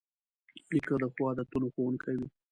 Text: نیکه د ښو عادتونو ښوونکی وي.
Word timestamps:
نیکه 0.71 0.95
د 1.01 1.03
ښو 1.13 1.21
عادتونو 1.29 1.67
ښوونکی 1.73 2.13
وي. 2.19 2.27